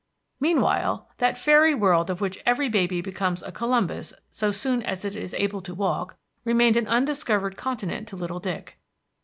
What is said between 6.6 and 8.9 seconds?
an undiscovered continent to little Dick.